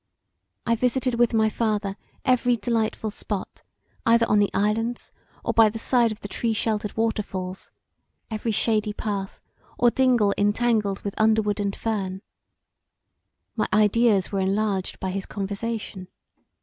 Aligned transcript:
I 0.65 0.73
visited 0.75 1.19
with 1.19 1.31
my 1.31 1.47
father 1.47 1.95
every 2.25 2.57
delightful 2.57 3.11
spot, 3.11 3.61
either 4.03 4.25
on 4.27 4.39
the 4.39 4.49
islands, 4.51 5.11
or 5.45 5.53
by 5.53 5.69
the 5.69 5.77
side 5.77 6.11
of 6.11 6.21
the 6.21 6.27
tree 6.27 6.53
sheltered 6.53 6.97
waterfalls; 6.97 7.69
every 8.31 8.49
shady 8.51 8.93
path, 8.93 9.39
or 9.77 9.91
dingle 9.91 10.33
entangled 10.39 11.01
with 11.01 11.13
underwood 11.21 11.59
and 11.59 11.75
fern. 11.75 12.23
My 13.55 13.67
ideas 13.71 14.31
were 14.31 14.39
enlarged 14.39 14.99
by 14.99 15.11
his 15.11 15.27
conversation. 15.27 16.07